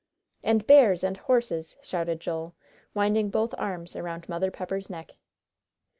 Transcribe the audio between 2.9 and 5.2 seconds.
winding both arms around Mother Pepper's neck.